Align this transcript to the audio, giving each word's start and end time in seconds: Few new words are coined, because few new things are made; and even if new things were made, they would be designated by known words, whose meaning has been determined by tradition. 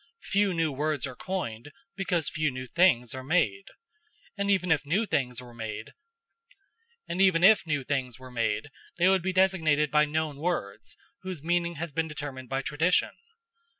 Few 0.23 0.51
new 0.51 0.71
words 0.71 1.05
are 1.05 1.15
coined, 1.15 1.71
because 1.95 2.27
few 2.27 2.49
new 2.49 2.65
things 2.65 3.13
are 3.13 3.23
made; 3.23 3.65
and 4.35 4.49
even 4.49 4.71
if 4.71 4.83
new 4.83 5.05
things 5.05 5.39
were 5.39 5.53
made, 5.53 5.93
they 7.07 9.07
would 9.07 9.21
be 9.21 9.31
designated 9.31 9.91
by 9.91 10.05
known 10.05 10.37
words, 10.37 10.97
whose 11.21 11.43
meaning 11.43 11.75
has 11.75 11.91
been 11.91 12.07
determined 12.07 12.49
by 12.49 12.63
tradition. 12.63 13.11